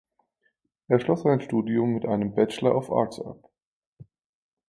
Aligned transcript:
Er 0.87 0.99
schloss 0.99 1.21
sein 1.21 1.41
Studium 1.41 1.91
mit 1.91 2.07
einem 2.07 2.33
Bachelor 2.33 2.75
of 2.75 2.89
Arts 2.91 3.19
ab. 3.21 3.51